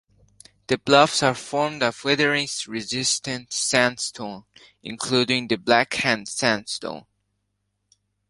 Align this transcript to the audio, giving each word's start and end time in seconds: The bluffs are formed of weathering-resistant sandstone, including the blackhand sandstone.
The 0.65 0.79
bluffs 0.79 1.21
are 1.21 1.35
formed 1.35 1.83
of 1.83 2.03
weathering-resistant 2.03 3.53
sandstone, 3.53 4.45
including 4.81 5.47
the 5.47 5.57
blackhand 5.57 6.27
sandstone. 6.27 7.05